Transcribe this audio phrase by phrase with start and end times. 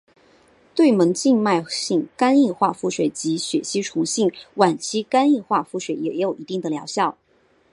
[0.73, 7.19] 对门静脉性肝硬化腹水及血吸虫性晚期肝硬化腹水也有一定的疗效。